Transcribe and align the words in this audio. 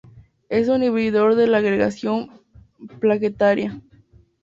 Es 0.49 0.67
un 0.67 0.81
inhibidor 0.81 1.35
de 1.35 1.45
la 1.45 1.59
agregación 1.59 2.31
plaquetaria. 2.99 3.83